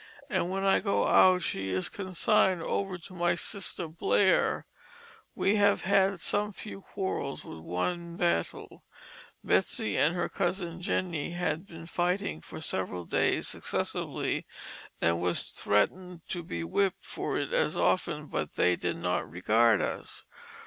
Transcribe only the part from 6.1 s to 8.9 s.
some few Quarrels and one Battle.